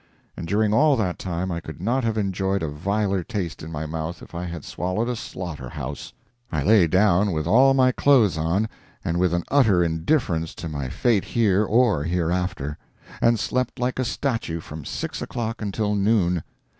And 0.35 0.47
during 0.47 0.73
all 0.73 0.95
that 0.97 1.19
time, 1.19 1.51
I 1.51 1.59
could 1.59 1.79
not 1.79 2.03
have 2.03 2.17
enjoyed 2.17 2.63
a 2.63 2.67
viler 2.67 3.23
taste 3.23 3.61
in 3.61 3.71
my 3.71 3.85
mouth 3.85 4.23
if 4.23 4.33
I 4.33 4.45
had 4.45 4.65
swallowed 4.65 5.07
a 5.07 5.15
slaughter 5.15 5.69
house. 5.69 6.11
I 6.51 6.63
lay 6.63 6.87
down 6.87 7.33
with 7.33 7.45
all 7.45 7.75
my 7.75 7.91
clothes 7.91 8.35
on, 8.35 8.67
and 9.05 9.19
with 9.19 9.31
an 9.31 9.43
utter 9.51 9.83
indifference 9.83 10.55
to 10.55 10.67
my 10.67 10.89
fate 10.89 11.25
here 11.25 11.63
or 11.63 12.03
hereafter, 12.05 12.79
and 13.21 13.37
slept 13.37 13.77
like 13.79 13.99
a 13.99 14.03
statue 14.03 14.59
from 14.59 14.85
six 14.85 15.21
o'clock 15.21 15.61
until 15.61 15.93
noon. 15.93 16.41